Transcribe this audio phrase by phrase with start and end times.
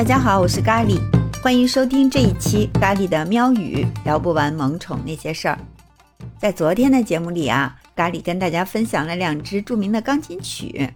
[0.00, 0.98] 大家好，我是咖喱，
[1.42, 5.58] 欢迎收听这一期咖喱的喵语，聊不完萌宠那些事儿。
[6.38, 10.88] 在昨天的节目里啊，咖喱跟大家分享了两支著名的钢琴曲。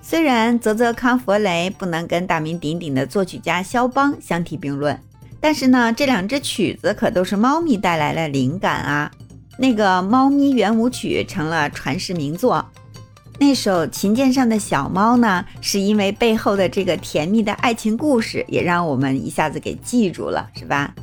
[0.00, 4.98] 虽然泽泽康佛雷不能跟大名鼎鼎的作曲家肖邦相提并论，
[5.38, 9.10] 但是呢，这两支曲子可都是猫咪带来了灵感啊。
[9.58, 12.64] 那个《猫咪圆舞曲》成了传世名作。
[13.44, 20.94] 那首琴键上的小猫呢，是因为背后的这个甜蜜的爱情故事，也让我们一下子给记住了，是吧？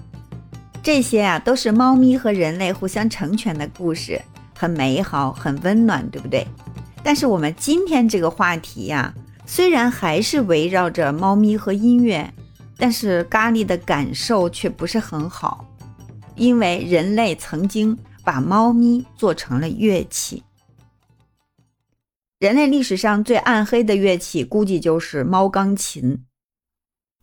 [0.82, 4.22] 这些啊，都是猫咪和人类互相成全的故事，
[4.58, 6.48] 很美好，很温暖，对不对？
[7.04, 9.14] 但是我们今天这个话题呀，
[9.46, 12.34] 虽然还是围绕着猫咪和音乐，
[12.78, 15.66] 但是咖喱的感受却不是很好，
[16.38, 20.42] 因为人类曾经把猫咪做成了乐器。
[22.40, 26.24] 人类历史上最暗黑的乐器，估计就是猫钢琴。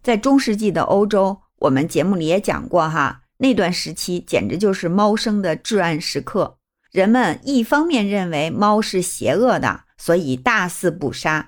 [0.03, 6.59] 在中世纪的欧洲，我们节目里也讲过哈，那段时期简直就是猫生的至暗时刻。
[6.93, 11.47] 人们一方面认为猫是邪恶的，所以大肆捕杀；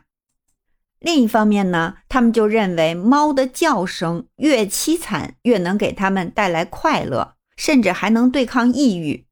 [0.99, 9.27] 另一方面呢，他们就认为猫的叫声越凄惨，越能给他们带来快乐，甚至还能对抗抑郁。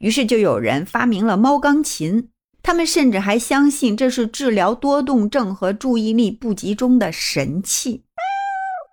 [0.00, 2.28] 于是就有人发明了猫钢琴。
[2.62, 8.04] 他们甚至还相信这是治疗多动症和注意力不集中的神器。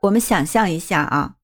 [0.04, 1.36] 我们想象一下啊，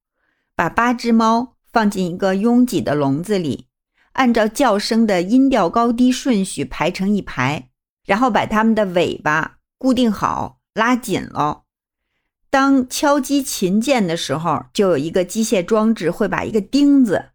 [0.56, 3.68] 把八只猫放进一个拥挤的笼子里，
[4.14, 7.70] 按照叫声的音调高低顺序排成一排，
[8.06, 11.64] 然后把它们的尾巴固定好，拉紧了。
[12.50, 17.32] 当敲击琴键的时候，就有一个机械装置会把一个钉子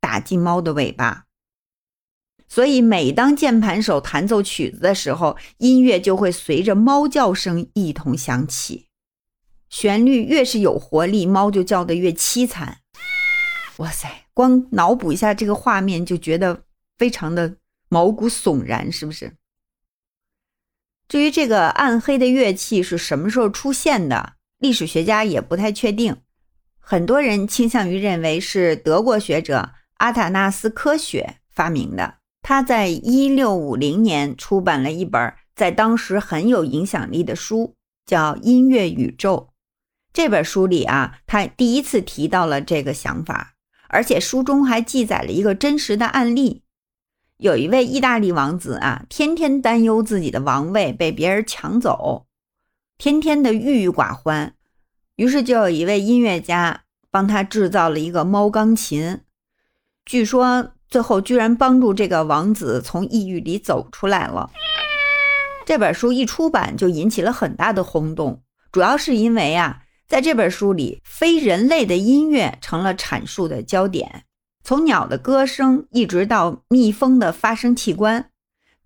[0.00, 1.24] 打进猫的尾巴。
[2.48, 8.86] 所以，每当键盘手弹奏曲子的时候，音乐就会随着猫叫声一同响起。
[9.68, 12.78] 旋律越是有活力，猫就叫得越凄惨。
[13.76, 16.62] 哇塞，光脑补一下这个画面，就觉得
[16.96, 17.56] 非常的
[17.90, 19.34] 毛骨悚然，是不是？
[21.06, 26.16] 至于这个暗黑的乐器是什么时候出现的，历史学家也不太确定。
[26.80, 32.17] 很多人倾向于认为是德国学者阿塔纳斯科学发明的。
[32.48, 37.74] 他在一六五零年出版了一本在当时很有影响力的书，
[38.06, 39.50] 叫《音乐宇宙》。
[40.14, 43.52] 这本书里啊，他第一次提到了这个想法，
[43.90, 46.62] 而且书中还记载了一个真实的案例：
[47.36, 52.24] 有一位意大利王子啊，天天担忧自己的王位被别人抢走，
[52.96, 54.54] 天天的郁郁寡欢。
[55.16, 59.20] 于是就有一位音乐家帮他制造了一个猫钢琴，
[60.06, 60.72] 据说。
[60.88, 64.50] 最后居然帮助这个王子从抑郁里走出来了。
[65.66, 74.24] 这本书一出版就引起了很大的轰动，主要是因为啊，在这本书里，非人类的音乐成了阐述的焦点，
[74.64, 78.30] 从鸟的歌声一直到蜜蜂的发声器官，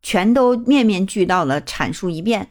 [0.03, 2.51] 全都面面俱到了阐述一遍。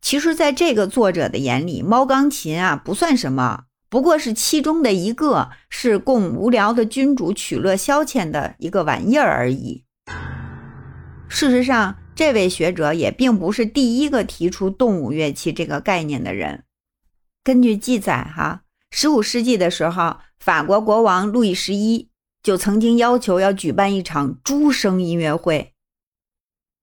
[0.00, 3.64] 其实，在这个作者的眼里，猫钢琴啊不算什么。
[3.88, 9.84] 不过是其中的一个，是供无聊的君主取乐消遣的一个玩意儿而已。
[11.28, 16.64] 事实上，这位学者也并不是第一个提出动物乐器这个概念的人。
[17.44, 22.10] 根据记载，哈，十五世纪的时候，法国国王路易十一
[22.42, 25.72] 就曾经要求要举办一场猪声音乐会，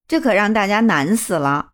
[0.08, 1.73] 这可让大家难死了。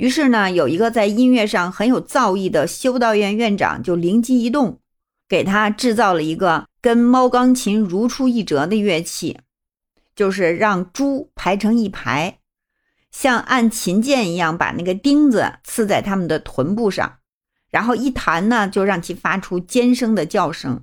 [0.00, 4.80] 于是呢，有一个在音乐上很有造诣的修道院院长就灵机一动，
[5.28, 9.40] 给他制造了一个跟猫钢琴如出一辙的乐器，
[10.16, 12.38] 就是让猪排成一排，
[13.10, 17.18] 像按琴键一样把那个钉子刺在他们的臀部上，
[17.70, 20.82] 然后一弹呢，就让其发出尖声的叫声。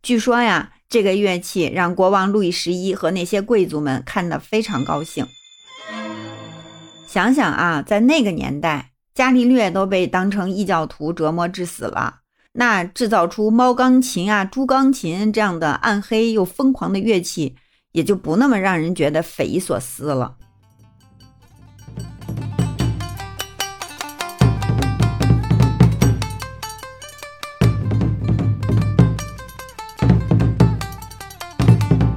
[0.00, 5.26] 据说呀，这个乐器让国王路易十一和那些贵族们看得非常高兴。
[7.08, 12.16] 想想啊，在那个年代，伽利略都被当成异教徒折磨致死了，
[12.52, 17.56] 那制造出猫钢琴啊、猪钢琴这样的暗黑又疯狂的乐器，
[17.92, 20.36] 也就不那么让人觉得匪夷所思了。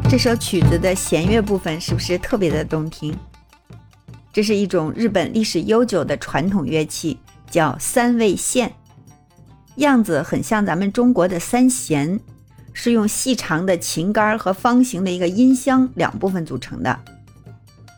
[0.09, 3.17] 这首曲子的弦乐部分是不是特别的动听？
[4.33, 7.19] 这是一种日本历史悠久的传统乐器，
[7.49, 8.71] 叫三味线，
[9.75, 12.17] 样子很像咱们中国的三弦，
[12.71, 16.97] 是用细长的琴杆和方形的一个音箱两部分组成的。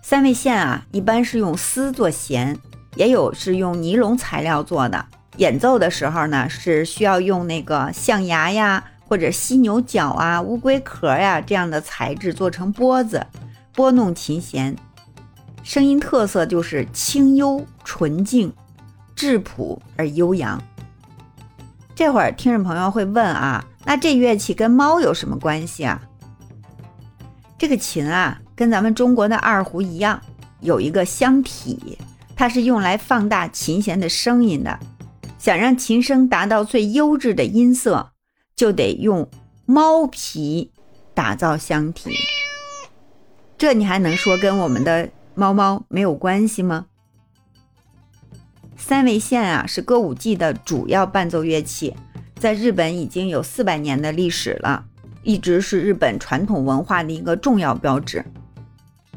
[0.01, 2.57] 三味线啊，一般是用丝做弦，
[2.95, 5.05] 也有是用尼龙材料做的，
[5.37, 13.27] 演奏的时候呢，是需要用那个象牙呀，或者犀牛角啊、乌龟壳呀这样的材质做成拨子，
[13.75, 14.75] 拨弄琴弦。
[15.63, 18.53] 声音特色就是清幽纯净、
[19.15, 20.61] 质朴而悠扬。
[21.95, 26.01] 这会儿听众朋友会问啊，那这乐器跟猫有什么关系啊？
[27.57, 30.21] 这个琴啊，跟咱们中国的二胡一样，
[30.59, 31.97] 有一个箱体，
[32.35, 34.77] 它是用来放大琴弦的声音的。
[35.39, 38.11] 想让琴声达到最优质的音色，
[38.55, 39.29] 就得用
[39.65, 40.71] 猫皮
[41.13, 42.11] 打造箱体。
[43.57, 46.85] 这你还能说跟我们的猫猫没有关系吗？
[48.77, 51.95] 三味线啊，是歌舞伎的主要伴奏乐器，
[52.37, 54.85] 在日本已经有四百年的历史了，
[55.23, 58.23] 一直是日本传统文化的一个重要标志。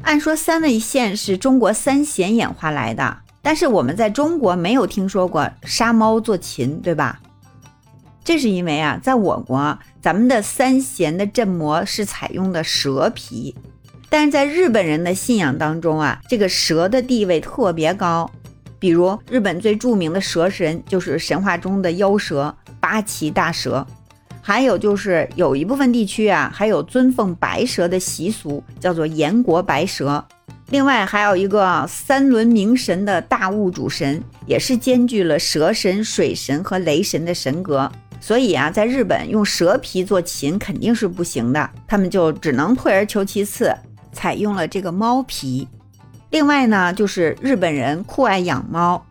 [0.01, 7.19] 按说三味线是中国三弦演化来的，但是我们在中国没有听说过杀猫做琴，对吧？
[8.23, 13.55] 这是因为啊，在我国咱们的三弦的振膜是采用的蛇皮，
[14.09, 18.29] 但是在日本人的信仰当中啊，这个蛇的地位特别高。
[18.79, 23.85] 比如日本最著名的蛇神就是神话中的妖蛇八岐大蛇，
[24.41, 30.23] 还有就是有一部分地区啊，还有尊奉白蛇的习俗，叫做岩国白蛇。
[30.69, 37.91] 另外还有一个三轮明神的大物主神，也是兼具了蛇神、水神和雷神的神格。
[38.19, 43.73] 所以啊，在日本用蛇皮做琴肯定是不行的，他们就只能退而求其次，
[44.17, 45.67] 采用了这个猫皮。
[46.31, 49.05] 另外呢，就是日本人酷爱养猫，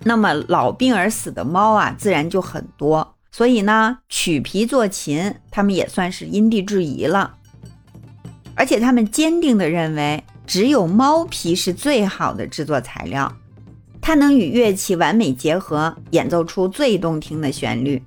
[0.00, 3.14] 那么老病而死的猫啊，自然就很多。
[3.32, 7.34] 所以呢，取皮做琴，他们也算是因地制宜了。
[8.54, 13.34] 而且他们坚定地认为，只有猫皮是最好的制作材料，
[14.02, 18.02] 它能与乐器完美结合，演奏出最动听的旋律。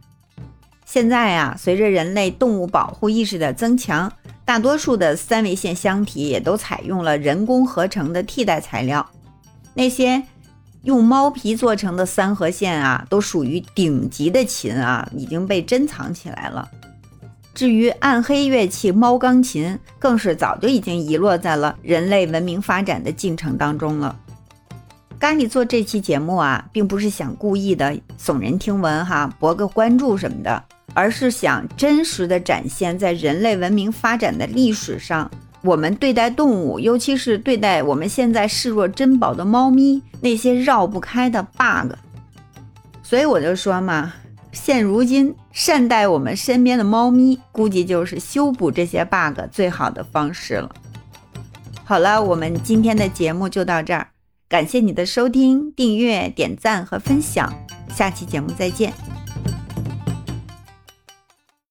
[0.86, 4.14] 现在啊，随着人类动物保护意识的增强。
[4.48, 9.06] 大多数的三维线箱体也都采用了人工合成的替代材料，
[9.74, 10.24] 那些
[10.84, 16.66] 用猫皮做成的三和线啊，都属于顶级的琴啊，已经被珍藏起来了。
[17.54, 24.18] 至于暗黑乐器猫钢琴，更是早就已经遗落在了人类文明发展的进程当中了。
[25.20, 30.64] 咖喱做这期节目啊，并不是想故意的耸人听闻哈，博个关注什么的。
[30.98, 35.30] 而是想真实的展现，在人类文明发展的历史上，
[35.62, 41.94] 我们对待动物，尤其是对待我们现在视若珍宝的猫咪，那些绕不开的 bug。
[43.04, 44.12] 所以我就说嘛，
[44.52, 50.72] 现如今善待我们身边的猫咪，估计就是修补这些 bug 最好的方式了。
[51.84, 54.08] 好了，我们今天的节目就到这儿，
[54.50, 57.54] 感谢你的收听、订阅、点赞和分享，
[57.96, 58.92] 下期节目再见。